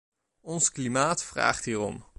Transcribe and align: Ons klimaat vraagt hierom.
Ons 0.41 0.71
klimaat 0.71 1.23
vraagt 1.23 1.65
hierom. 1.65 2.03